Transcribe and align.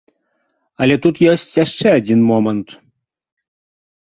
Але 0.85 0.95
тут 1.03 1.15
ёсць 1.33 1.53
яшчэ 1.65 1.87
адзін 1.99 2.19
момант. 2.33 2.69